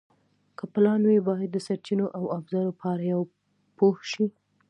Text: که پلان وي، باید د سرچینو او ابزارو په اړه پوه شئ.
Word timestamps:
که 0.57 0.63
پلان 0.73 1.01
وي، 1.05 1.19
باید 1.27 1.49
د 1.53 1.57
سرچینو 1.67 2.05
او 2.17 2.23
ابزارو 2.37 2.77
په 2.79 2.85
اړه 2.93 3.05
پوه 3.77 3.95
شئ. 4.11 4.27